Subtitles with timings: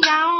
[0.00, 0.31] around.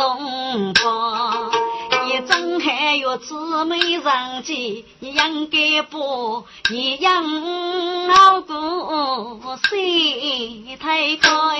[0.00, 1.50] 东方。
[2.06, 3.34] 一睁还要姊
[3.66, 5.14] 妹上街，应
[5.50, 5.98] 该把
[6.70, 7.22] 你养
[8.08, 11.58] 老过谁太高哎。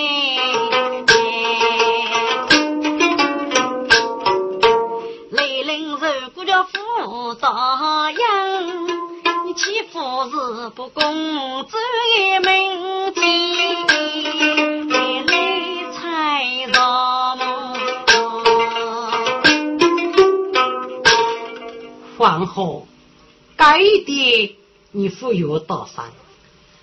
[5.33, 5.99] 雷凌如
[6.35, 8.87] 果叫夫遭殃，
[9.45, 11.03] 你欺负是不公，
[11.67, 11.77] 主
[12.17, 13.21] 一门亲，
[15.27, 15.33] 来
[15.93, 16.01] 才
[16.73, 17.20] 造梦。
[22.21, 22.87] 皇后，
[23.57, 24.57] 该的
[24.93, 26.05] 你富有多少？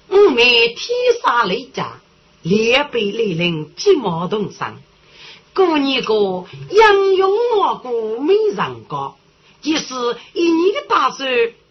[0.08, 0.80] 我妹天
[1.22, 2.00] 杀雷家，
[2.42, 4.78] 烈被雷凌鸡毛同生。
[5.54, 9.16] 过年个英勇我过美人高，
[9.62, 9.94] 即使
[10.34, 11.24] 一年的大寿，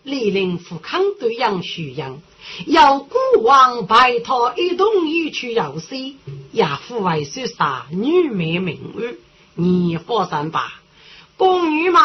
[0.05, 2.21] 雷凌富康都养虚养，
[2.67, 6.19] 要国王拜托一同一去游戏，
[6.53, 9.19] 也父为说啥女美名誉，
[9.57, 10.81] 你放心吧，
[11.37, 12.01] 宫女们。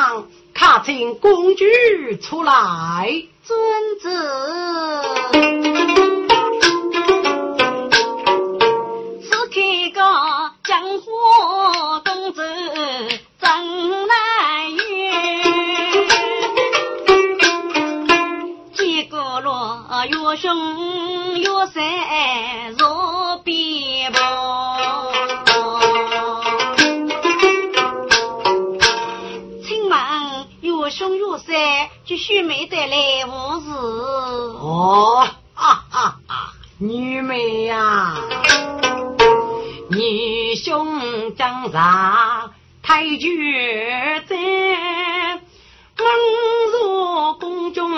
[0.62, 1.66] 卡请公主
[2.22, 3.58] 出来，尊
[4.00, 4.12] 子。
[9.24, 10.04] 此刻个
[10.63, 11.10] 江湖
[12.06, 12.44] 公子
[13.42, 13.50] 真
[14.08, 14.78] 难遇，
[18.75, 21.84] 几个罗越凶越善
[34.91, 36.51] 哦，啊啊啊！
[36.79, 38.13] 女妹呀，
[39.89, 42.51] 你兄长上
[42.83, 44.35] 太绝在，
[45.95, 46.05] 文
[46.73, 47.89] 若宫中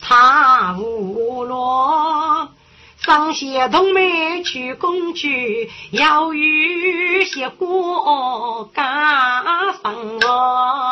[0.00, 2.48] 他无落。
[2.98, 10.89] 上些同妹去公去，要与些过家生哦。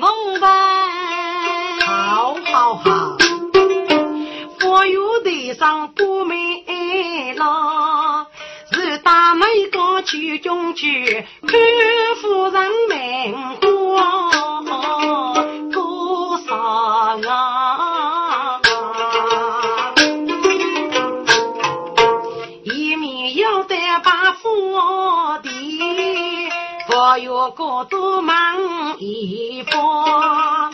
[0.00, 0.48] 结盟吧，
[1.86, 3.18] 好好好，
[4.58, 8.26] 佛有地上不美了，
[8.72, 11.60] 是大美高去中去，看
[12.22, 14.30] 夫人梅花
[27.10, 28.36] 我有个多忙
[29.00, 30.70] 一方，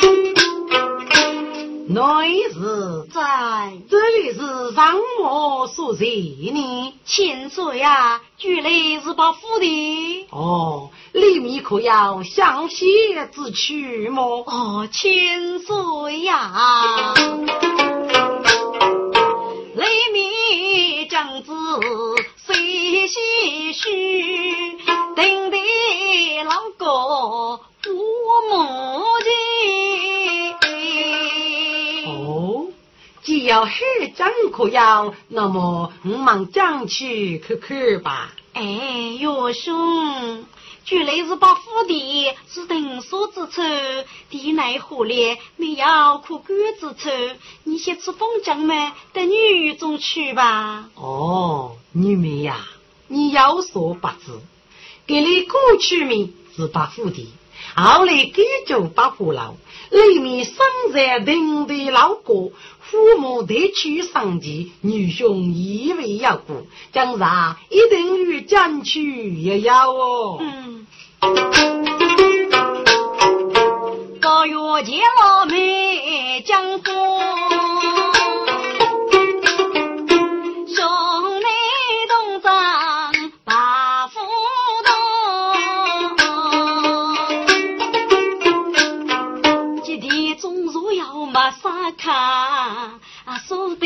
[1.88, 6.06] 内是在这里是让我说谁
[6.52, 6.92] 呢。
[7.06, 10.26] 千岁呀，原来是把府的。
[10.28, 12.84] 哦，里面可要详细
[13.32, 14.44] 之去么？
[14.46, 17.14] 哦，千岁呀，
[19.74, 21.50] 里面将子
[22.46, 24.76] 谁些许，
[25.16, 25.56] 等的。
[26.44, 27.60] 老哥，我
[28.50, 30.68] 母亲。
[32.06, 32.68] 哦，
[33.22, 33.72] 既要海
[34.14, 38.34] 江可要，那么我们将去看看吧。
[38.52, 38.62] 哎，
[39.18, 40.44] 岳兄，
[40.90, 43.62] 原来是把府地是腾所之处，
[44.28, 47.08] 地内河里没有可观之处。
[47.64, 50.90] 你先去封疆嘛，到女中去吧。
[50.94, 52.66] 哦，女妹呀，
[53.08, 54.38] 你有所不知。
[55.06, 57.28] 给你过去名是八府地，
[57.76, 59.56] 后来改叫八虎楼。
[59.88, 60.56] 里面生
[60.92, 62.50] 在定的老哥，
[62.80, 70.38] 父母得去上级，女兄以为要过，将来一定与将去也要哦。
[70.40, 70.86] 嗯，
[74.20, 78.15] 高月见老妹江湖。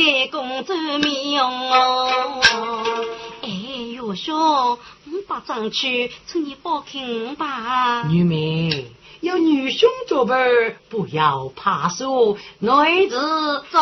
[0.01, 2.41] 啊，素得公主面哦。
[3.43, 3.49] 哎
[3.95, 8.05] 哟，兄，五把账去，请你放心吧。
[8.09, 10.39] 女妹有女兄作伴，
[10.89, 12.39] 不要怕输。
[12.61, 13.79] 女子在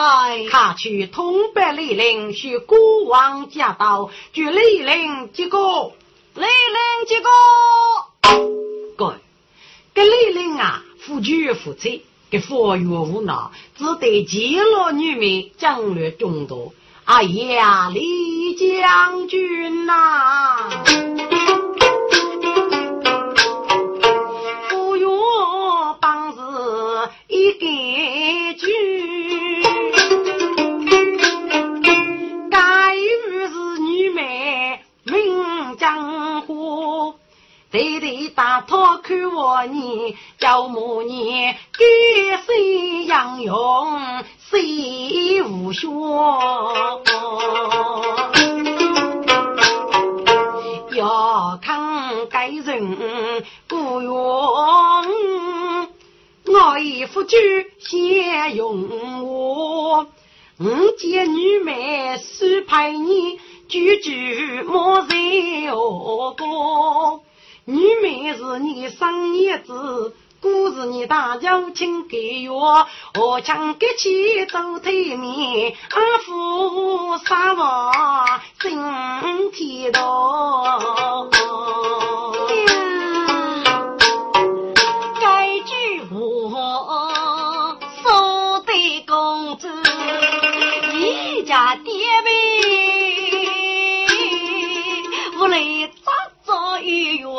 [0.51, 5.95] 他去通北李陵，去孤王驾到，据李陵结果，
[6.35, 7.31] 李陵结果。
[8.97, 9.21] 哥，
[9.95, 12.05] 这李陵啊，夫君夫妻。
[12.31, 13.35] 给佛曰无奈，
[13.77, 16.73] 只得极乐女妹，将略众多。
[17.05, 20.69] 哎呀，李将军呐！
[37.79, 41.85] 对对大讨看我你，叫母你给
[42.45, 45.87] 谁养用谁无学。
[50.97, 54.17] 要看该人不用，
[56.47, 57.39] 我一夫君
[57.79, 60.09] 先用我。
[60.59, 65.15] 五见女美是陪你，句句莫在
[65.71, 67.23] 何过。
[67.71, 72.87] 女妹是你生叶子，姑是你大舅亲给我，
[73.21, 77.93] 我强给起走对面，阿父杀我
[78.59, 80.01] 身体多。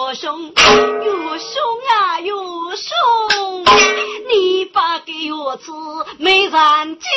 [0.09, 0.49] 越凶，越
[1.37, 3.63] 凶啊越凶！
[4.27, 5.71] 你把给我吃
[6.17, 6.51] 没人
[6.97, 7.07] 见，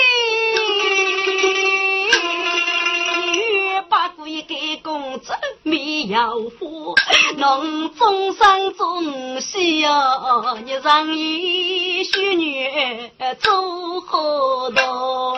[3.50, 5.32] 越把鬼给公子
[5.62, 6.94] 没有福，
[7.38, 15.34] 侬终生终西哦，你让一许女做何道？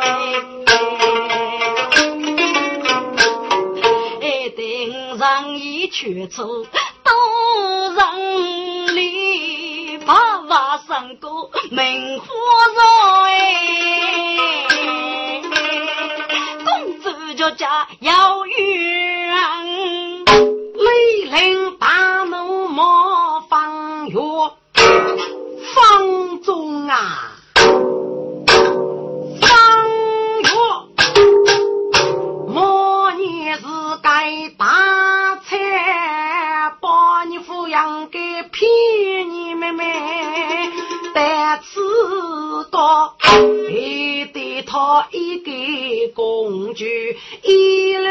[4.20, 6.66] 哎，等让一去走。
[7.04, 7.10] 都
[7.92, 12.26] 人里把瓦上过门花
[12.76, 12.80] 绕
[13.24, 13.32] 哎，
[16.64, 18.56] 公子家家要远，
[20.74, 20.90] 雷
[21.30, 24.18] 凌大怒莫放月，
[25.74, 27.23] 放纵啊！
[43.18, 45.50] 还得他一个
[46.14, 48.04] 工具，一路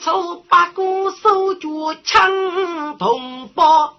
[0.00, 1.68] 走八个手脚
[2.04, 3.94] 抢同胞，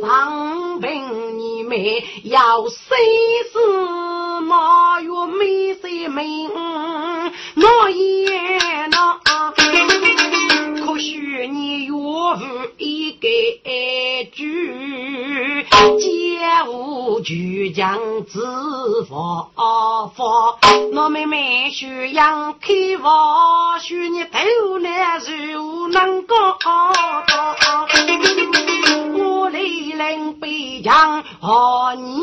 [0.00, 2.96] 上兵你妹要生
[3.52, 6.50] 死马月没谁命，
[7.56, 9.18] 我也那
[10.98, 12.40] 许你岳父
[12.78, 13.26] 一个
[14.32, 15.66] 句。
[15.72, 17.34] 家务就
[17.74, 18.40] 将自
[19.08, 19.48] 发
[20.14, 20.58] 发，
[20.94, 26.36] 我妹妹需养开发，许你头来如能够
[29.14, 32.22] 我来人北疆和你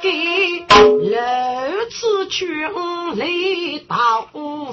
[0.00, 1.00] 给如
[2.32, 4.26] 此去来到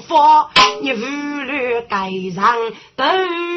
[0.08, 0.48] 发，
[0.80, 2.56] 你无论该上
[2.96, 3.04] 都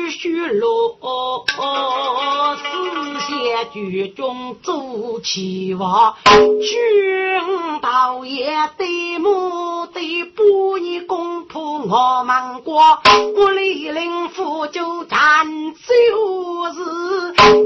[0.10, 13.00] 需落，思想剧中做起话，君道也对母对不你公婆我们过，
[13.38, 16.82] 我李林府就战就是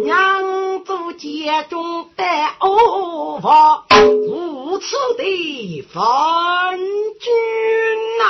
[0.03, 2.23] 娘做家中的
[2.59, 3.83] 恶婆，
[4.27, 6.77] 无耻的昏参
[7.19, 7.31] 军
[8.19, 8.25] 呐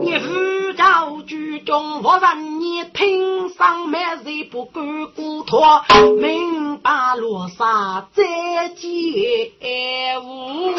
[0.00, 5.82] 你知道剧中我让你听上没人不敢顾托，
[6.20, 10.76] 明白罗刹再见无，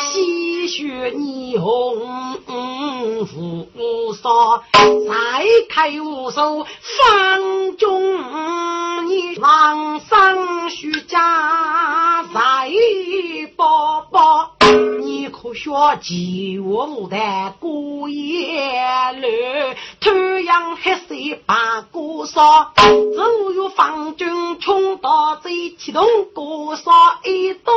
[0.00, 2.36] 鲜血霓虹
[3.26, 3.66] 扶
[4.14, 8.16] 烧，再开无手方中，
[9.06, 12.70] 你往上许家再
[13.56, 14.52] 宝宝。
[15.00, 15.70] 你可学
[16.02, 17.16] 吉我的
[17.58, 19.26] 过夜路，
[20.00, 21.14] 太阳黑色
[21.46, 26.92] 把锅烧，只有方军冲到最启动锅烧
[27.24, 27.72] 一刀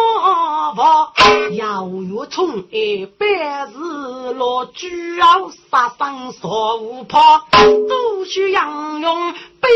[0.76, 1.14] 破，
[1.56, 3.26] 要月冲一百
[3.66, 6.48] 日落，巨鳌杀生杀
[6.80, 7.46] 无怕，
[7.90, 9.70] 都需杨勇背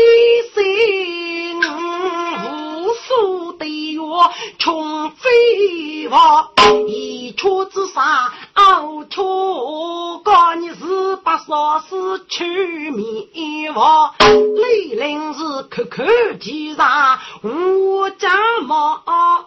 [0.54, 3.95] 心无数的
[4.58, 6.52] 穷飞跑，
[6.86, 16.04] 一出自杀熬出个你是把杀死去灭亡，雷凌是口口
[16.40, 18.30] 其上无家
[18.66, 19.02] 猫。
[19.06, 19.44] 阿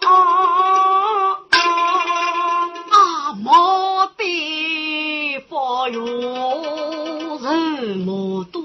[3.43, 5.97] 毛的发育
[7.41, 8.59] 人么多。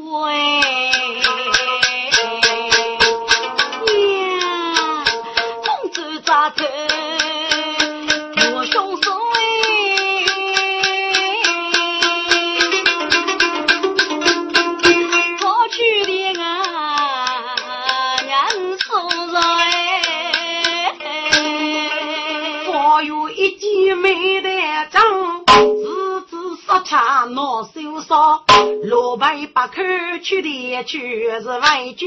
[26.95, 28.41] 子说恰闹羞臊，
[28.85, 29.75] 罗白把口
[30.23, 32.07] 去的去是外居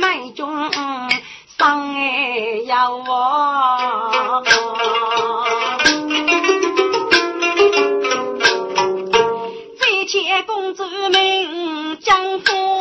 [0.00, 0.70] 内中。
[1.56, 4.42] 上哎呀我，
[9.78, 12.80] 再见公主命江风，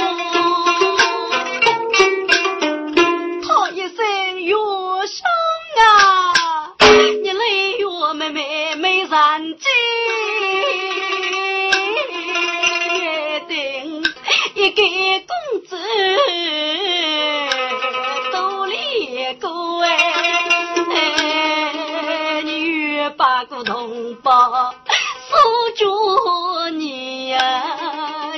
[24.43, 25.35] 守
[25.77, 27.39] 住你呀！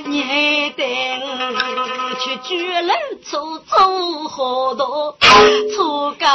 [0.06, 0.84] 你还得
[2.20, 2.94] 去居楼
[3.24, 5.18] 处做好多
[5.76, 6.30] 出干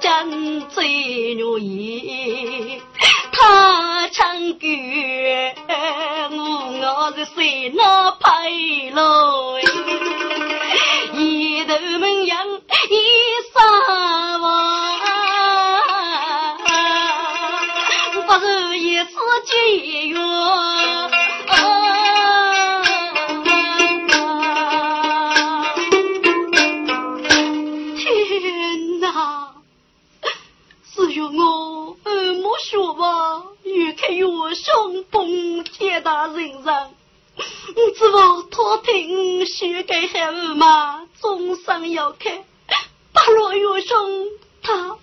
[0.00, 2.82] 真最如意，
[3.32, 4.66] 他唱歌，
[6.30, 6.36] 我
[6.80, 9.56] 我是谁那配喽？
[40.18, 42.44] 许给孩儿嘛，终生要看。
[43.12, 43.98] 八罗越伤
[44.62, 44.96] 他。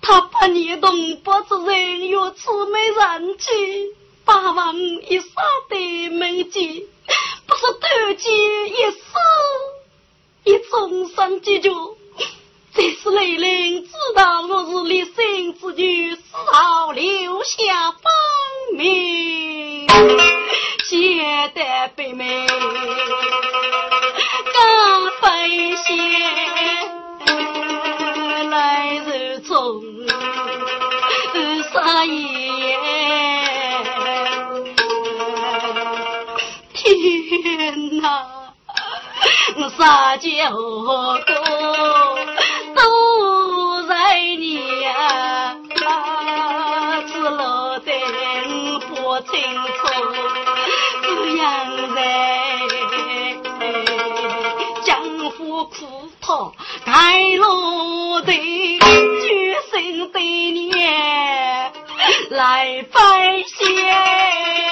[0.00, 3.50] 他把你东北之人又魑魅人气，
[4.24, 5.26] 八王一杀
[5.68, 6.88] 的门计，
[7.46, 9.00] 不是短剑一死，
[10.44, 11.70] 一终身结局。
[12.74, 18.10] 这是雷人知道我是立身之女，丝毫留下芳
[18.72, 19.86] 名，
[20.84, 22.46] 写得悲美，
[24.68, 24.76] 刚
[25.20, 25.86] 飞仙。
[28.50, 28.52] 来
[29.06, 29.82] 日中，
[31.72, 32.14] 杀爷，
[36.74, 38.04] 天哪！
[39.76, 40.28] 杀舅
[41.26, 41.32] 哥
[42.74, 42.78] 都
[43.86, 45.56] 在你呀，
[47.06, 47.90] 只落得
[48.80, 49.87] 不清楚，
[56.98, 61.72] 白鹿的举身对面
[62.28, 63.00] 来拜
[63.46, 64.67] 谢。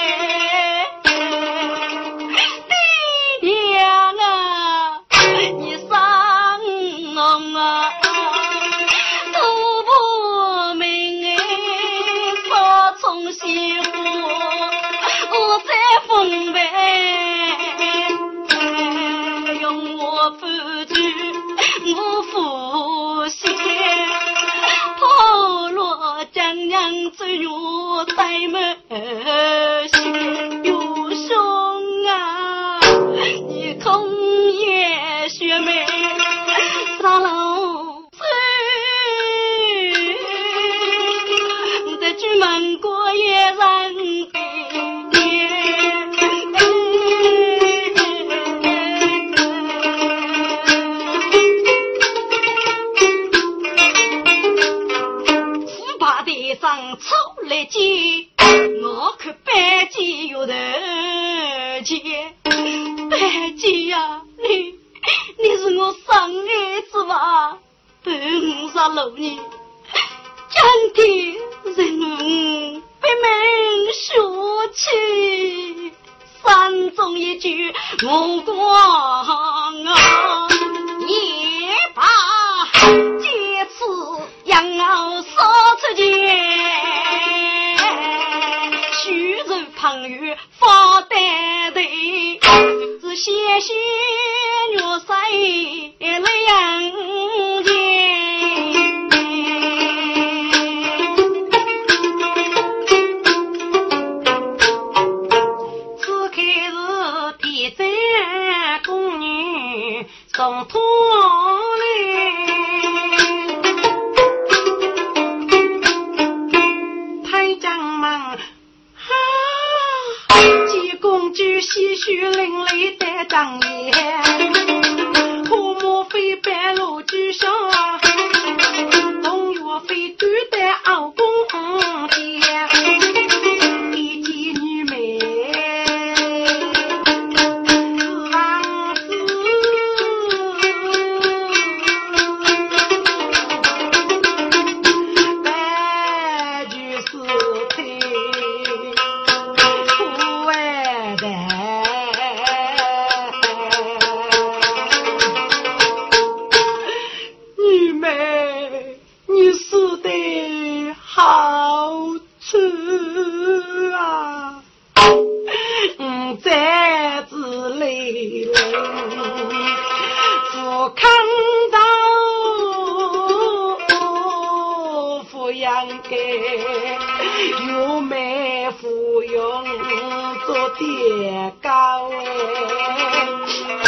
[180.77, 181.69] 爹高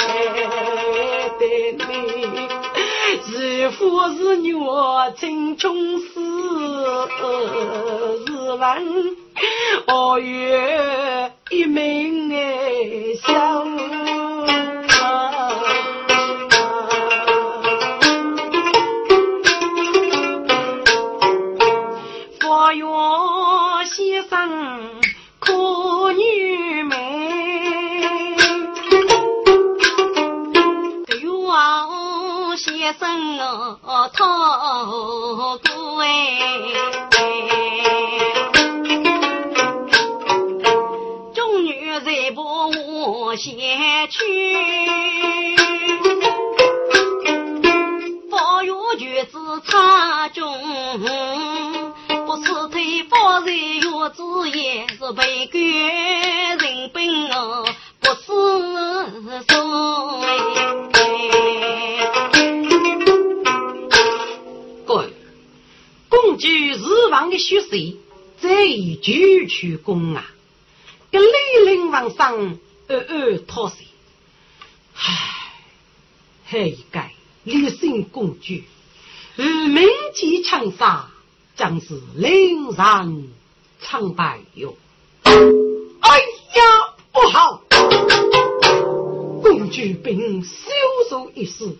[0.07, 1.79] 哎，对你
[3.31, 4.53] 是父是女，
[5.17, 6.07] 青春是
[8.25, 8.67] 是问，
[9.87, 14.08] 哦哟，一命哎，小。
[32.79, 34.23] 一生我讨
[35.57, 36.07] 过哎，
[41.35, 43.57] 众女在把我先
[44.09, 44.17] 去，
[48.31, 50.57] 方圆举子差中，
[52.25, 53.81] 不是推方在月
[54.15, 55.61] 子也是被官
[56.59, 57.65] 人本哦，
[57.99, 58.23] 不是
[66.09, 66.19] 说。
[66.39, 67.69] 据日王的血色，
[68.39, 70.25] 再以九曲功啊，
[71.11, 73.85] 跟雷灵王上二二讨谁？
[74.95, 75.53] 唉，
[76.45, 77.11] 还一该
[77.43, 78.63] 立身公举，
[79.35, 81.09] 而名记枪杀，
[81.57, 83.29] 将是令人
[83.81, 84.77] 苍白哟。
[85.23, 86.19] 哎
[86.55, 87.61] 呀，不好！
[89.41, 90.49] 公举兵袖
[91.09, 91.77] 手一死。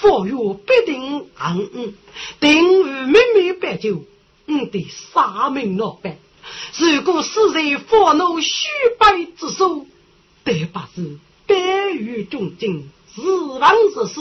[0.00, 0.32] 佛曰
[0.64, 1.94] ：“必定安嗯，
[2.38, 4.04] 定于妹妹白酒，
[4.46, 6.16] 我得杀命老板。
[6.78, 9.86] 如果死在佛怒虚败之手，
[10.44, 11.56] 得把是百
[11.90, 13.22] 于重金，死
[13.58, 14.20] 亡之事，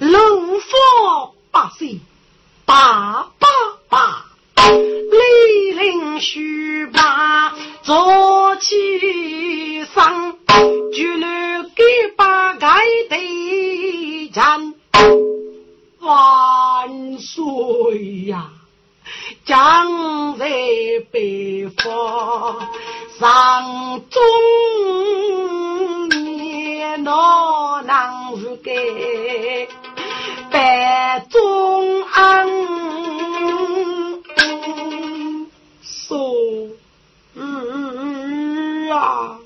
[0.00, 2.00] 怒火百岁，
[2.64, 3.48] 八八
[3.88, 10.36] 八，雷灵虚把坐起上，
[10.92, 11.84] 就能给
[12.16, 14.74] 把盖对战。”
[16.00, 18.50] 万岁呀！
[19.44, 20.48] 将在
[21.12, 22.58] 北方，
[23.18, 24.22] 上中
[26.08, 29.68] 年老能是给
[30.50, 32.48] 白中安
[35.82, 36.68] 说
[38.90, 39.38] 啊，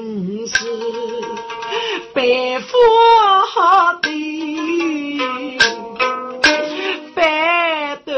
[0.00, 0.64] 战士。
[2.14, 2.72] 白发
[4.00, 4.08] 的，
[7.14, 8.10] 白头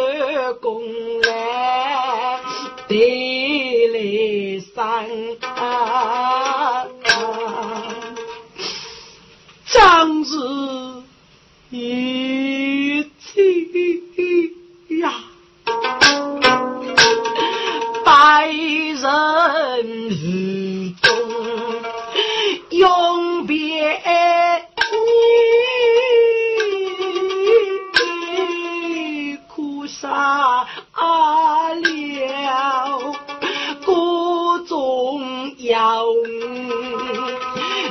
[0.60, 0.82] 公
[1.22, 2.40] 来
[2.86, 2.90] 得
[3.88, 3.98] 来
[4.60, 4.76] 生，
[9.66, 10.30] 张是
[11.70, 11.76] 一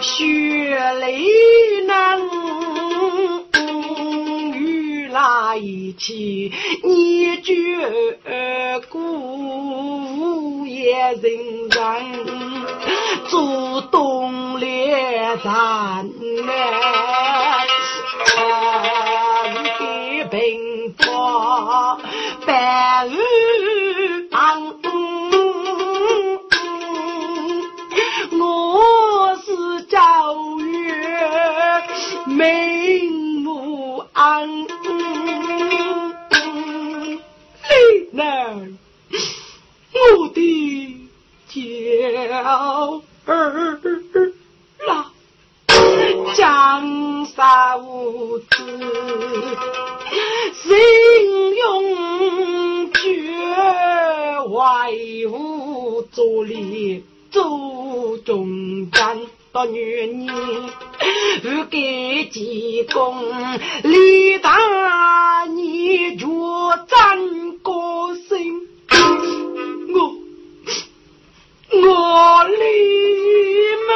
[0.02, 2.20] 血泪难
[4.54, 6.52] 与来一起，
[6.84, 7.54] 你绝
[8.89, 11.22] 孤也人
[11.70, 11.80] 人
[13.30, 16.10] 主动列战
[16.46, 16.52] 来，
[19.50, 21.98] 你的兵法
[22.46, 23.15] 白日
[42.41, 43.80] 了儿
[44.88, 45.06] 郎，
[46.36, 48.45] 江山无子，
[50.56, 50.69] 心
[51.56, 52.99] 永绝
[54.49, 54.91] 外
[55.30, 59.19] 无阻力，祖宗战。
[59.54, 60.30] 到女你
[61.43, 63.21] 不给济公，
[63.84, 66.25] 李大你绝
[66.88, 69.51] 战歌声。
[71.74, 72.56] 我李
[73.88, 73.90] 门。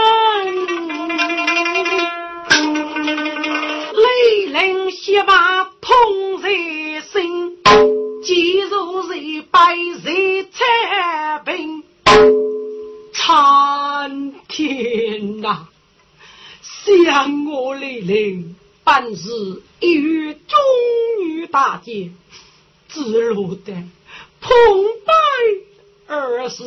[3.95, 6.49] 雷灵血把痛在
[7.01, 7.57] 心，
[8.23, 11.83] 肌肉是白是残兵，
[13.13, 15.67] 苍天呐！
[16.61, 20.57] 想我雷灵，本是一于中
[21.25, 22.11] 女大姐，
[22.87, 23.73] 自路的
[24.39, 24.53] 澎
[25.05, 25.13] 湃
[26.07, 26.63] 而是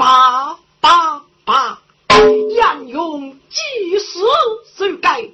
[0.00, 1.78] 八八八。
[2.56, 4.18] 杨勇即时
[4.74, 5.28] 手改，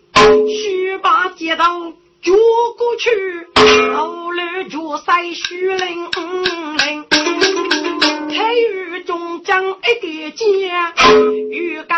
[0.49, 2.37] 须把街道捉
[2.77, 3.47] 过去，
[3.95, 7.05] 后来就塞徐林林，
[8.29, 10.75] 太尉中将一个箭，
[11.49, 11.97] 欲改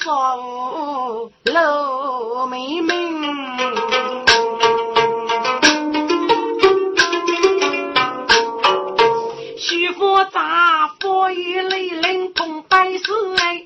[0.00, 2.94] 说楼妹妹。
[9.66, 13.04] 徐福杂佛一雷灵通百事
[13.38, 13.64] 哎。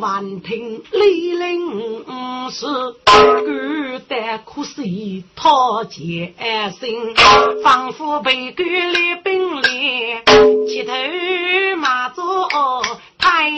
[0.00, 2.04] 万听李陵
[2.50, 6.34] 是孤单苦兮讨艰
[6.78, 7.14] 辛，
[7.62, 10.24] 仿佛被赶来兵连，
[10.66, 10.92] 街头
[11.76, 12.24] 马走
[13.18, 13.52] 太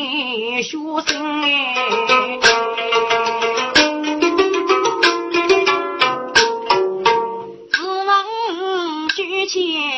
[0.62, 1.74] 血腥哎。
[9.48, 9.95] 前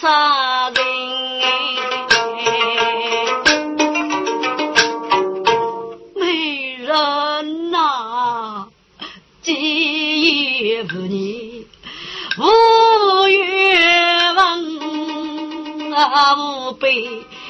[0.00, 0.76] 本杀人，
[6.16, 8.68] 美人呐，
[9.42, 11.66] 今夜不你
[12.38, 14.64] 无冤枉
[15.92, 17.02] 啊，无悲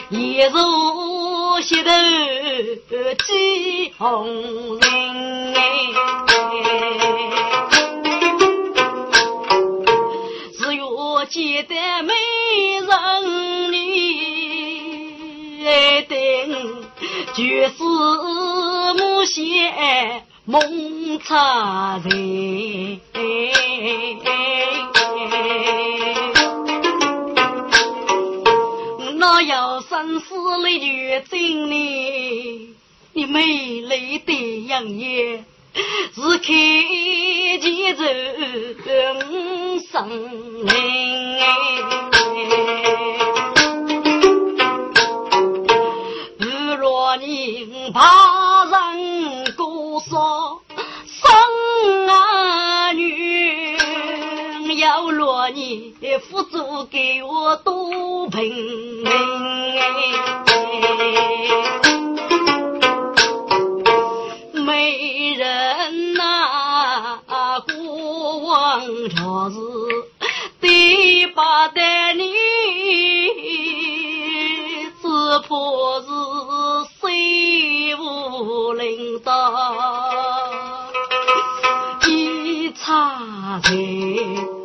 [0.08, 1.92] 一如溪头
[3.26, 4.26] 几红
[4.80, 4.90] 人
[11.30, 12.12] 记得美
[12.80, 13.76] 人你。
[16.08, 16.18] 等，
[17.34, 17.84] 就是
[18.98, 23.00] 母线梦茶人。
[29.16, 32.74] 那要生死离绝真呢？
[33.12, 33.24] 你。
[33.26, 33.44] 美
[33.82, 35.44] 丽的样颜。
[35.72, 36.52] 是开
[37.60, 38.02] 前走
[39.92, 39.94] 生
[40.66, 40.70] 灵，
[46.38, 50.60] 如若你怕人过说
[51.06, 51.32] 生
[52.08, 53.78] 儿女，
[54.78, 55.94] 要若你
[56.28, 59.04] 辅助给我多平。
[75.50, 75.56] 不
[76.02, 76.06] 是
[77.00, 79.52] 谁无领导
[82.06, 84.60] 一差人。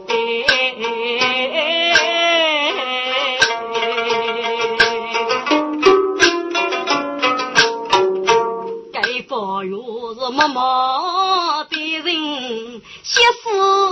[10.32, 13.85] 默默的人写诗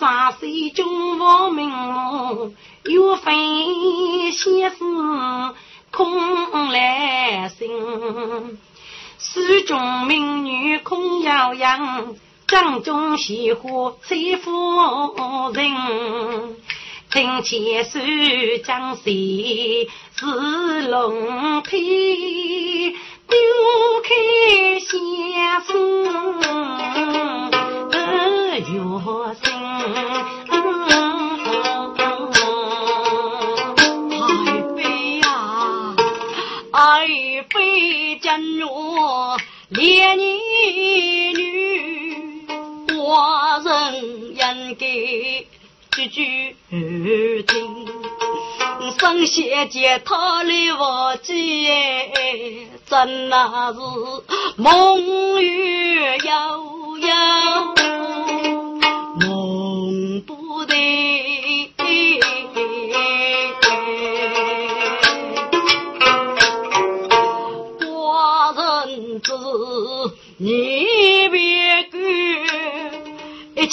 [0.00, 5.54] 山水中王明目，岳飞先生
[5.90, 7.68] 空来信。
[9.18, 12.14] 书中名女空摇扬，
[12.46, 16.56] 帐中鲜花翠夫人。
[17.10, 17.98] 听前手
[18.64, 20.24] 将谁是
[20.88, 22.96] 龙皮，
[23.28, 23.38] 丢
[24.02, 24.14] 开
[24.80, 26.48] 先生的
[28.72, 28.78] 月
[29.42, 29.42] 心。
[33.52, 34.78] 爱妃
[35.20, 35.26] 呀，
[36.72, 36.76] 爱
[37.50, 38.28] 妃将
[38.68, 39.36] 我
[39.68, 40.22] 连你
[41.34, 42.46] 女，
[42.88, 43.68] 寡人
[44.34, 44.84] 应该。
[45.92, 47.50] 句句听，
[48.96, 51.34] 生些见他来我见，
[52.88, 53.78] 真那是
[54.56, 57.08] 梦月悠悠，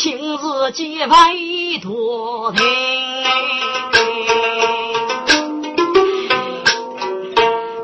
[0.07, 1.17] 亲自结拜。
[1.83, 2.63] 多听，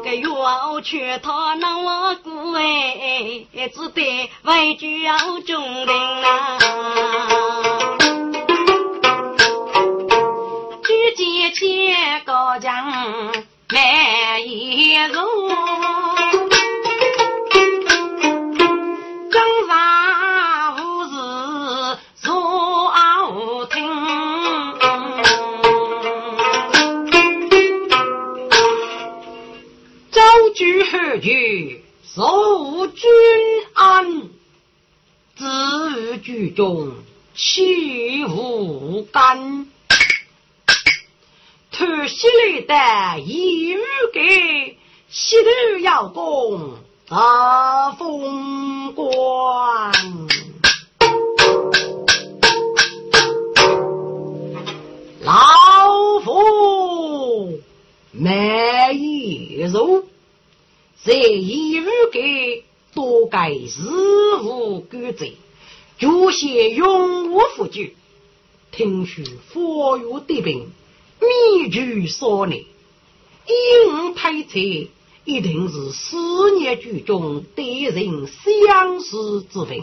[0.04, 4.88] 个要劝他那我姑哎，只得为救
[5.42, 6.58] 中人啊，
[10.86, 12.86] 举剑千高将
[13.68, 15.20] 满一路。
[31.14, 33.08] 何惧受君
[33.76, 34.30] 安？
[35.38, 36.92] 自居中
[37.36, 39.68] 岂无干？
[41.72, 42.28] 偷西
[42.68, 43.78] 来的一语
[44.12, 49.92] 给，西头要攻大风光。
[55.22, 57.60] 老夫
[58.12, 60.06] 没一肉。
[61.06, 62.64] 在义务给
[62.94, 63.82] 多改事
[64.42, 65.26] 务规则，
[65.98, 67.98] 就写永无复举。
[68.72, 70.72] 听说佛有得病，
[71.20, 73.52] 密具少年，以
[73.90, 74.60] 我推测，
[75.26, 79.82] 一定是四年剧中对人相似之分。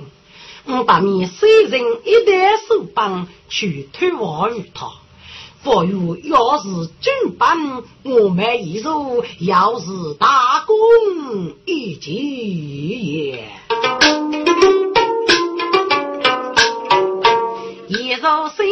[0.64, 4.90] 我把你虽人一代手帮去推望于他。
[5.62, 6.68] 佛如要是
[7.02, 10.74] 军班，我们一入；要是大功
[11.66, 12.10] 一举，
[17.88, 18.66] 一入谁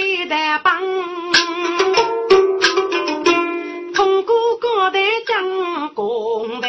[0.00, 0.80] 一代帮，
[3.94, 6.62] 通过各代将功名，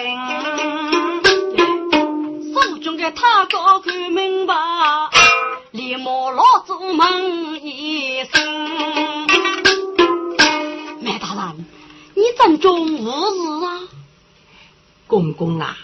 [2.53, 4.53] 手中的他高看明白，
[5.71, 9.30] 立马老祖问一声。
[12.13, 13.81] 你正中无事啊，
[15.07, 15.77] 公公啊！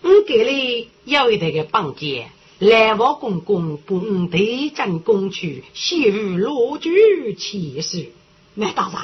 [0.00, 8.12] 我给你有一个帮姐，来我公公不对战攻去，昔日罗举起事。
[8.54, 9.00] 麦大人，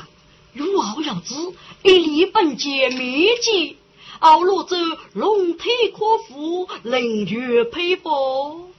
[0.52, 1.34] 如何要知？
[1.82, 3.76] 一立本节秘籍，
[4.18, 4.76] 奥罗州
[5.12, 8.70] 龙体可服，人绝佩服。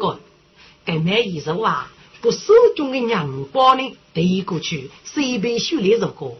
[0.00, 0.18] 哥，
[0.84, 1.90] 该买衣裳啊！
[2.20, 6.36] 不手中的娘包呢，递过去，随便修炼如果？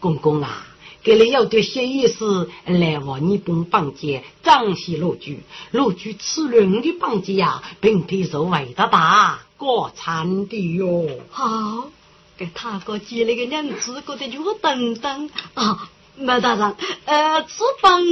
[0.00, 0.64] 公公啊，
[1.02, 5.40] 给你要对些意思来往你帮帮姐，张西落居，
[5.72, 11.08] 落居吃了你的帮姐呀，并非是为的大，过产的哟。
[11.30, 11.90] 好，
[12.36, 15.90] 给他哥接了个娘子，过得就等等啊。
[16.20, 16.74] 马大人，
[17.06, 18.02] 呃，此帮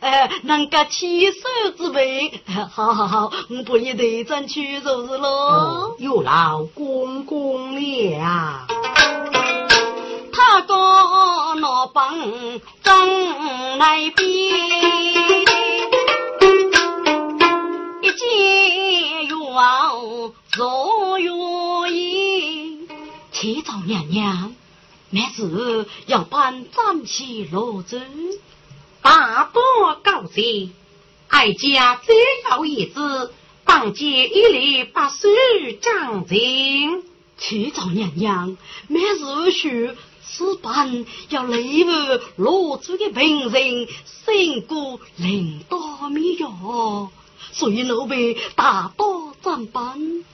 [0.00, 1.38] 呃，能够起手
[1.76, 5.96] 之辈， 好好好，我帮你队长去就是喽。
[5.98, 8.66] 有劳公公了。
[10.32, 12.18] 他哥那帮
[12.82, 14.26] 正来边，
[18.02, 19.36] 一见冤
[20.56, 22.86] 若愿意，
[23.32, 24.52] 启奏娘娘。
[25.14, 28.00] 乃是要办暂起罗州，
[29.00, 29.62] 大多
[30.02, 30.72] 高兴。
[31.28, 32.12] 哀家再
[32.50, 33.32] 要一子，
[33.64, 35.28] 当接一礼八十
[35.80, 37.04] 将军。
[37.38, 38.56] 启奏娘娘，
[38.88, 39.92] 每日需
[40.24, 41.88] 此般要礼物
[42.34, 43.86] 落主的平人，
[44.24, 47.12] 胜过领导米哟。
[47.52, 50.24] 所以奴婢大多怎办？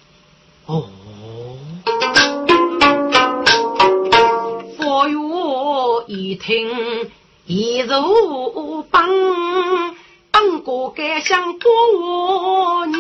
[0.65, 0.89] 哦，
[4.91, 5.15] 佛语
[6.09, 6.69] 一听，
[7.47, 9.09] 一如棒，
[10.33, 12.97] 当过该想过你，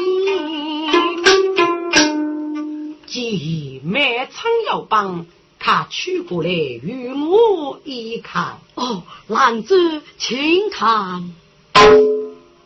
[3.08, 5.26] 既满仓要帮。
[5.58, 11.34] 他取过来与我一看，哦，男子请看。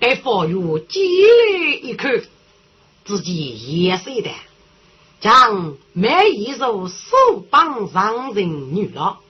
[0.00, 2.10] 哎，佛友接了一口，
[3.06, 4.30] 自己也是的，
[5.24, 9.20] 将每一首手帮上人女了。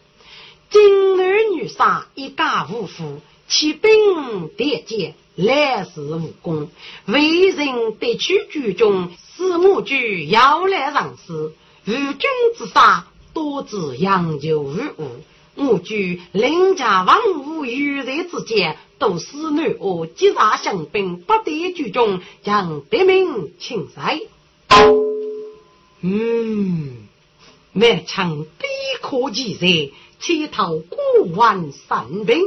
[0.69, 6.69] 金儿女杀一家五夫，骑兵叠剑，来世无功，
[7.07, 11.55] 为人得取举中，四母居要来上司，
[11.87, 12.19] 无君
[12.59, 13.07] 之杀。
[13.33, 15.11] 多子养就无误，
[15.55, 24.23] 我居邻家万物与人之间，都是男恶结杀相兵，不得居中，将得名请塞。
[26.07, 26.99] 嗯，
[27.73, 28.69] 满腔悲
[29.01, 29.91] 可记在，
[30.21, 30.99] 乞讨过
[31.35, 32.43] 万散兵。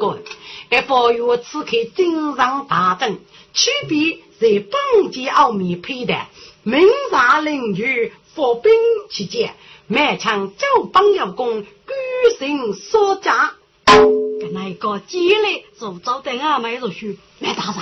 [0.00, 0.22] 各位，
[0.70, 3.18] 哎，佛曰此刻经上大阵，
[3.52, 6.30] 区别在邦界奥秘佩戴，
[6.62, 6.80] 明
[7.10, 8.72] 察邻居伏兵
[9.10, 9.54] 期间。
[9.86, 11.68] 满腔交帮要攻，举
[12.38, 13.52] 行所家。
[13.84, 17.74] 跟那个积累做招待俺买入去，来大人，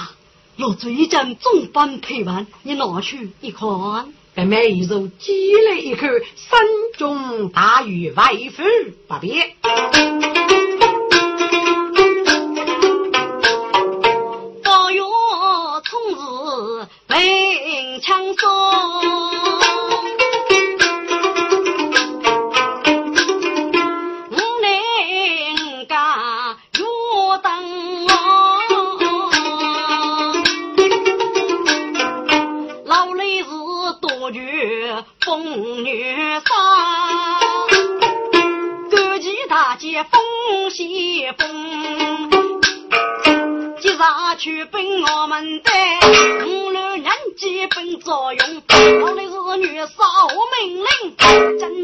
[0.56, 3.68] 若追将重班陪伴，你拿去一看。
[4.34, 6.60] 跟每一肉积累一口，山
[6.98, 8.64] 中大雨外父
[9.06, 10.63] 不便。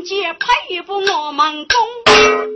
[0.01, 1.79] 令，真接佩服我们公。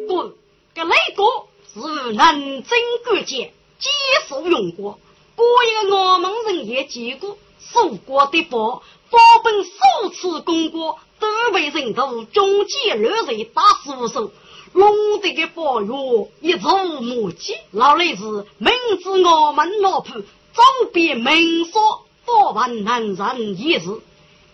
[0.08, 0.32] 滚！
[0.74, 1.24] 这雷哥
[1.72, 3.88] 是能征敢将，几
[4.28, 4.98] 数用过。
[5.36, 14.32] 过一个我们人也见过，蜀国的宝，宝本数次攻过，都被人头中计乱贼打死无数。
[14.72, 15.92] 龙德的宝月
[16.40, 18.72] 一筹莫及，老雷子明
[19.02, 24.00] 知我们老婆总比明说多万难人一日，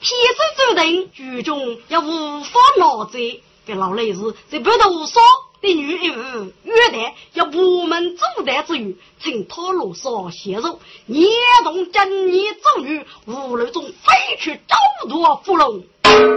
[0.03, 3.43] 天生注定剧中要无法拿罪。
[3.67, 5.23] 给老雷子在不头说
[5.61, 11.29] 的女一物约谈要我们阻挡之余，请他路上陷入，捏
[11.63, 14.77] 动真言咒语，无路中飞去招
[15.09, 15.83] 夺俘虏，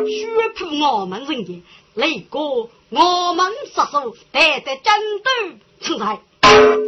[0.09, 1.64] 血破我们人间。
[1.95, 2.39] 雷哥，
[2.89, 5.32] 我们杀手带在战斗
[5.80, 6.20] 存在，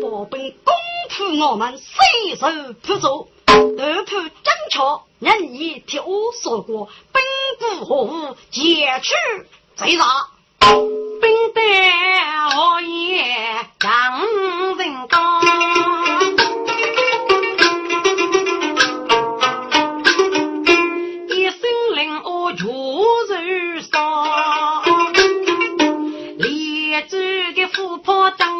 [0.02, 0.74] 保本攻
[1.10, 7.22] 破我们随手扑走，二破正巧，人已替我说过，兵
[7.60, 9.14] 不合物，解去
[9.76, 10.04] 贼杀，
[10.60, 11.62] 兵得
[12.52, 13.24] 何也
[13.80, 14.20] 让
[14.78, 15.46] 人讲。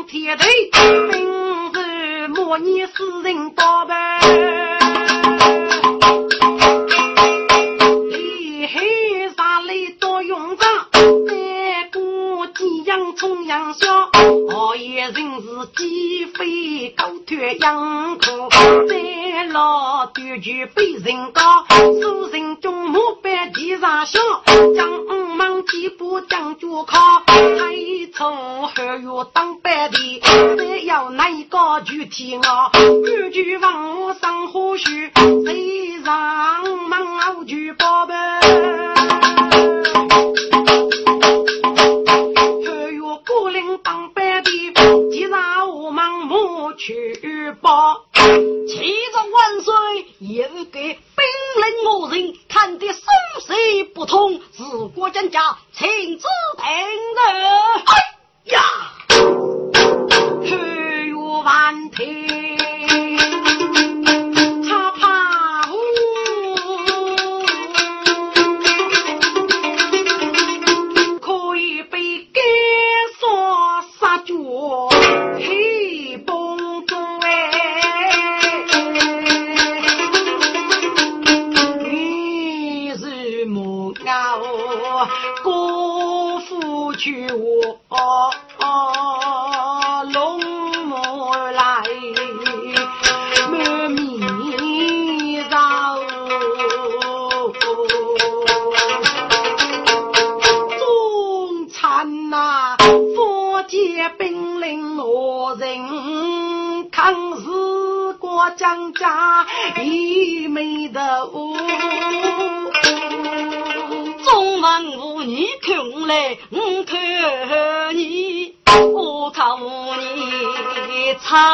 [0.08, 0.48] 铁队，
[1.12, 3.94] 兵是模拟死人宝贝，
[13.26, 18.50] 激扬冲阳霄，熬夜人是鸡飞狗跳羊哭，
[18.88, 21.66] 在老断句被人告，
[22.00, 24.20] 数人中目白地上笑，
[24.76, 27.76] 将五忙几步将脚靠，太
[28.14, 29.98] 冲后月当班的。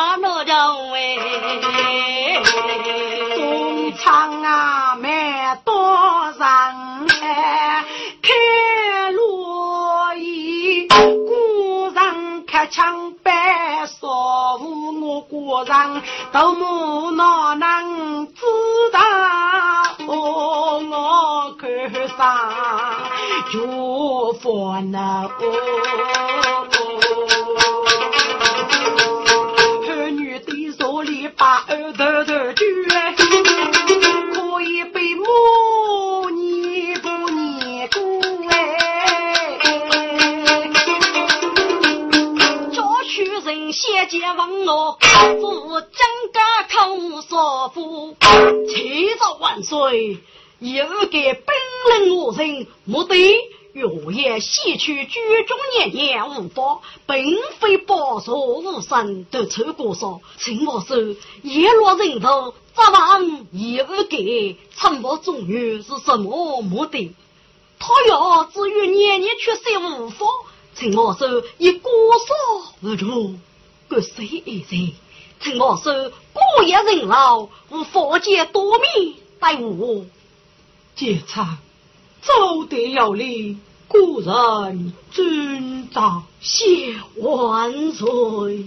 [0.02, 0.54] 你差了叫
[0.94, 0.98] 哎。
[3.36, 5.74] 中唱啊，满多
[6.38, 6.42] 人
[7.22, 7.86] 哎
[8.24, 18.42] 开罗衣，古人开枪白说我古人都木哪能知
[18.92, 19.00] 道
[20.08, 20.82] 哦？
[20.90, 21.70] 我看
[22.18, 22.18] 上
[23.52, 25.30] 就烦恼。
[44.66, 44.98] 我，
[45.40, 50.18] 夫将家口说夫，千朝万岁，
[50.60, 51.56] 也给本
[52.00, 53.16] 人我人目的。
[53.74, 60.98] 若也西去居中年年无法，并非保守无神得出过说，请我说
[61.44, 67.16] 叶落人头，早晚也无给，沉默终于是什么目的？
[67.80, 70.26] 他要至于年年缺失无法，
[70.76, 73.36] 请我说以过少无助，
[73.92, 74.94] 各谁一人？
[75.42, 75.92] 请我说
[76.32, 80.06] 过夜人老，无法见多面待我，
[80.96, 81.58] 劫财。
[82.22, 83.58] 走得有理，
[83.90, 88.66] 故人尊长谢万岁。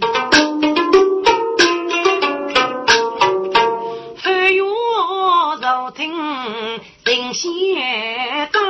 [4.18, 6.12] 飞越柔听
[7.02, 8.60] 人仙高，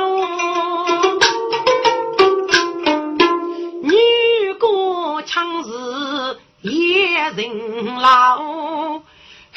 [7.29, 8.39] 人老，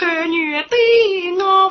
[0.00, 0.78] 儿女对
[1.36, 1.68] 我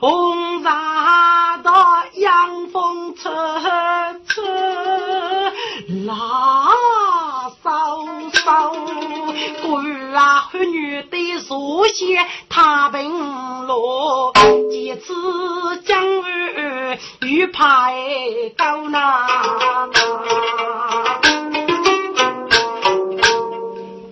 [0.00, 1.72] 红纱到
[2.14, 3.30] 阳风吹
[4.26, 4.44] 吹
[6.06, 6.68] 拉
[7.62, 8.72] 骚骚，
[9.62, 14.32] 官啊儿女的书写太平路，
[14.70, 15.14] 几次
[15.84, 17.94] 将儿与派
[18.56, 19.88] 高那。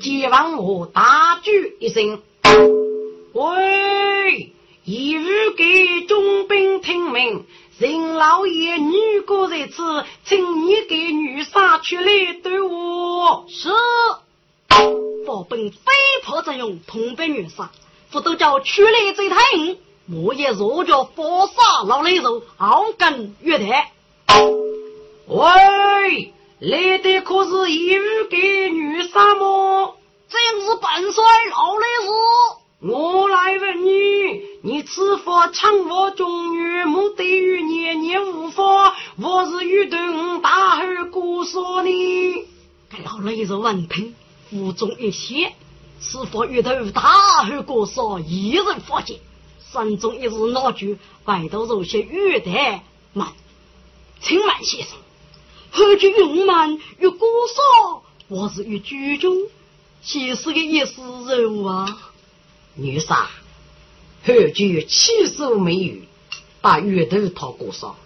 [0.01, 2.23] 接往我大举一声，
[3.33, 4.53] 喂！
[4.89, 7.45] 一日给中兵听命，
[7.77, 12.05] 任老爷女过在此，请你给女杀出来
[12.41, 13.47] 对我。
[13.49, 13.69] 是，
[15.27, 17.73] 我本非破作用，同被女杀，
[18.13, 19.77] 不都叫出来最太硬。
[20.09, 23.91] 我也若叫佛杀老雷肉，熬根月台。
[25.27, 29.97] 喂，来的可是一日给女杀么？
[30.29, 32.13] 正是本帅老雷子。
[32.89, 42.47] 我来问你，你此佛抢我中原，目的于年年无法，我是欲对我大儿姑说呢？
[42.89, 44.15] 该老雷子闻听，
[44.53, 45.53] 无中一些，
[45.99, 49.19] 此佛欲对大儿姑说，一人发现，
[49.73, 53.33] 山中一日闹剧，外头有些玉带慢，
[54.21, 54.97] 请问先生，
[55.73, 59.35] 何惧勇蛮与姑说，我是与居中，
[60.03, 62.13] 先是个意思人物啊。
[62.79, 63.31] 女杀，
[64.27, 66.07] 何惧气数美语，
[66.61, 67.97] 把月头讨过少。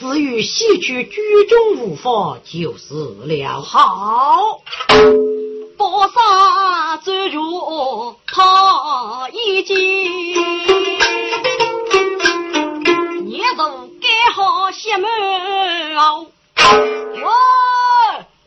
[0.00, 3.62] 至于西去居中无法，就是了。
[3.62, 4.62] 好，
[5.78, 9.74] 多杀追逐他一击，
[13.24, 16.26] 你都该好些门哦。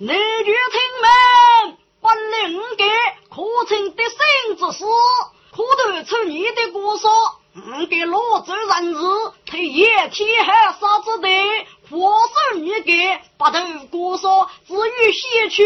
[0.01, 2.83] 男女听门，不能给
[3.29, 4.83] 可称的生之事。
[5.59, 7.11] 可头出你的故说，
[7.53, 8.99] 我给罗州人士
[9.45, 12.13] 推夜天海杀之队，或
[12.53, 13.59] 是你给把头
[13.91, 15.65] 故说，至于西去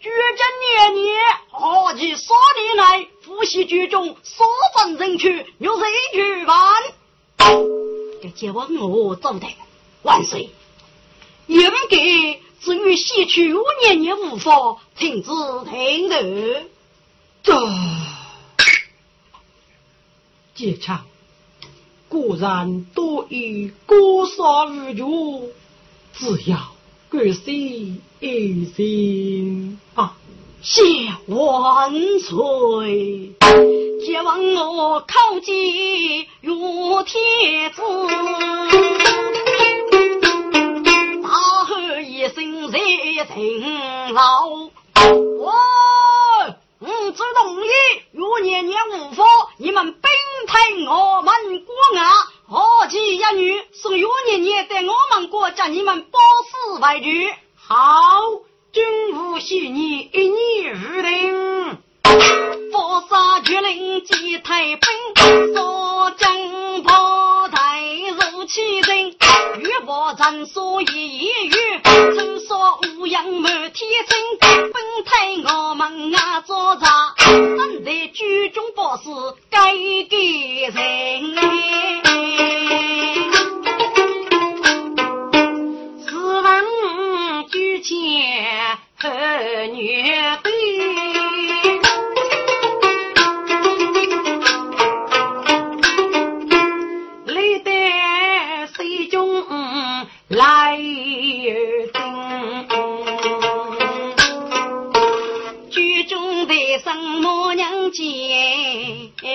[0.00, 6.58] 举家年年，何其少年来，夫妻居中，所分人去，又谁去办？
[8.22, 9.46] 这结王我走的
[10.02, 10.48] 万岁，
[11.46, 11.60] 应
[11.90, 15.30] 该至于西去五年年无法，请自
[15.70, 16.64] 听得。
[17.42, 17.54] 这
[20.56, 21.04] 结场
[22.08, 25.52] 果然多以高杀无绝，
[26.14, 26.58] 只要
[27.10, 30.16] 各心一心啊！
[30.62, 30.82] 谢
[31.26, 33.34] 万岁！
[34.00, 37.82] 借望我考进如天子，
[41.22, 41.28] 大
[41.66, 42.78] 喝一声在
[43.34, 44.48] 勤劳。
[44.48, 45.52] 我
[46.80, 47.68] 五子同意，
[48.12, 49.22] 如年年无福，
[49.58, 50.00] 你们兵
[50.46, 52.10] 退我们国啊。
[52.48, 56.18] 何其一女，是如年年在我们国家，你们保
[56.48, 57.06] 死为主。
[57.56, 58.22] 好。
[58.72, 58.84] 军
[59.14, 61.78] 务许你一年无定，
[62.70, 64.80] 佛杀绝令击太兵，
[65.54, 67.05] 所将炮台入
[68.56, 69.10] 其阵，
[69.60, 70.86] 欲破战所一
[71.46, 71.52] 语，
[72.14, 74.72] 听说乌阳满天星，本
[75.04, 77.14] 太我们啊做啥？
[77.18, 79.10] 身在居中不是
[79.50, 79.74] 该
[80.08, 80.16] 给
[80.72, 81.36] 人。
[88.98, 89.10] 和
[89.66, 90.02] 女
[90.42, 90.50] 对，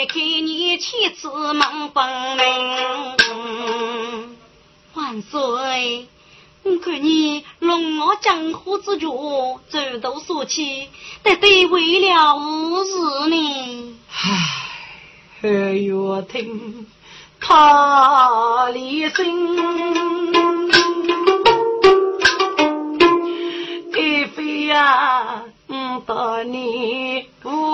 [0.05, 2.45] 看你妻子忙本领，
[4.93, 6.07] 万岁。
[6.63, 10.89] 我看你龙傲江湖之绝，走都说起，
[11.23, 12.91] 得得为了无事
[13.29, 13.95] 呢。
[15.41, 16.85] 唉，月听
[17.39, 19.25] 他离声，
[23.97, 25.43] 一飞呀，
[26.05, 27.25] 到你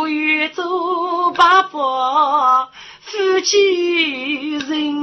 [0.08, 2.70] 不愿做爸爸，
[3.02, 4.96] 夫妻人。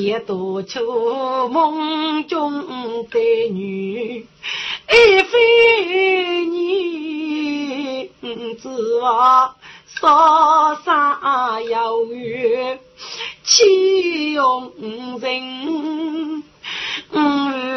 [0.00, 3.20] 夜多秋梦中的
[3.52, 4.26] 女，
[4.90, 8.10] 一非你
[8.60, 8.68] 知
[9.00, 9.54] 话，
[9.86, 12.80] 少山有月，
[13.44, 14.72] 岂用
[15.20, 16.42] 人？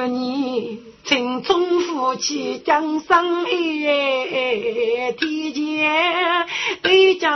[0.09, 0.79] 你
[1.11, 6.47] 青春夫妻江山爱，天前
[6.81, 7.27] 对酒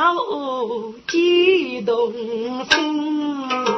[1.06, 2.14] 激动
[2.70, 3.75] 心。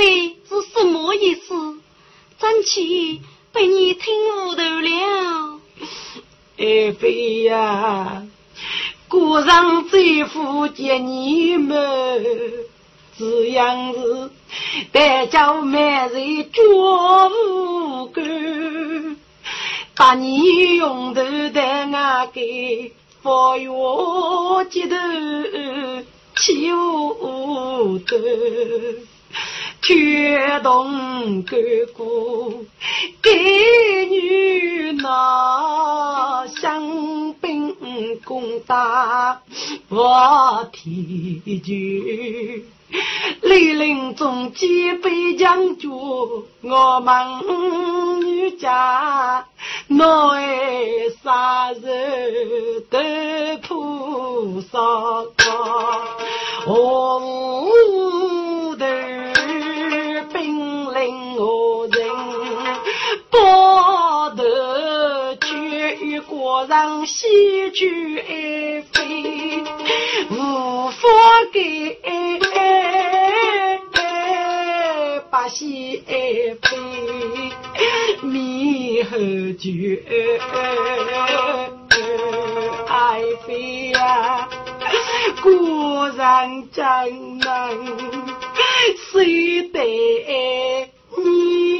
[0.00, 1.78] 是什么意思？
[2.38, 3.20] 真气
[3.52, 3.94] 被你
[11.58, 12.24] 们
[13.18, 14.30] 这样子，
[14.92, 18.20] 得叫每人做无辜，
[19.94, 22.40] 把你用头的那个
[23.22, 24.96] 佛药接头
[26.36, 28.16] 起舞的，
[29.82, 31.56] 却动哥
[31.96, 32.04] 哥
[33.22, 33.30] 给
[34.06, 37.74] 女拿香槟
[38.24, 39.40] 共打。
[39.88, 42.66] 我提举，
[43.42, 49.46] 雷林中几杯将酒，我们女家
[49.88, 54.78] 爱杀人的菩萨，
[56.66, 57.20] 我
[63.50, 69.64] 不得去国上西去爱妃。
[70.30, 71.08] 无法
[71.52, 71.98] 给
[75.30, 76.76] 把戏配，
[78.22, 79.10] 猕猴
[79.58, 79.68] 酒
[82.86, 84.48] 爱妃呀，
[85.42, 87.48] 果然江南，
[89.12, 89.76] 谁得
[91.16, 91.79] 你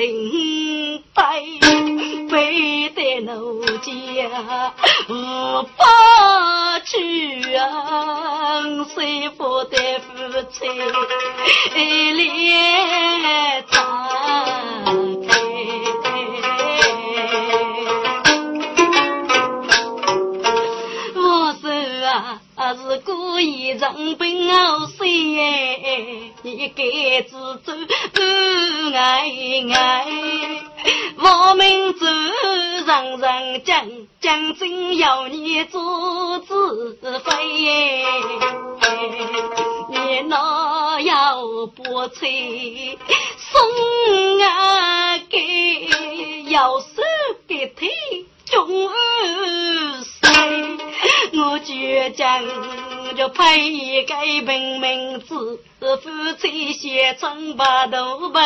[0.00, 1.60] 人悲，
[2.30, 4.72] 背得奴家
[5.10, 5.12] 无
[5.76, 8.62] 法去啊，
[8.94, 10.08] 谁不得夫
[10.50, 10.64] 妻？
[11.74, 12.79] 恋
[35.70, 37.30] 做子妃，
[39.88, 42.98] 你那要不催，
[43.38, 46.86] 送啊给要是
[47.46, 47.88] 给腿，
[48.46, 48.90] 中午。
[51.32, 52.44] 我倔强
[53.16, 54.14] 就配一个
[54.44, 58.40] 平名字，夫妻写成白头背。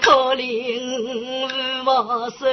[0.00, 2.46] 可怜我手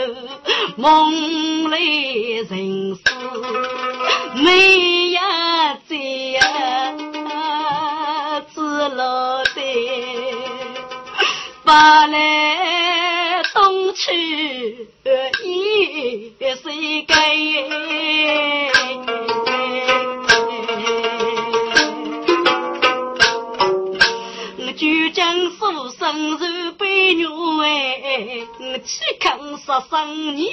[0.77, 3.01] 梦里人世，
[4.33, 5.21] 你呀
[5.87, 6.39] 在呀，
[8.53, 9.59] 只落得
[11.63, 12.07] 把
[30.05, 30.47] 生你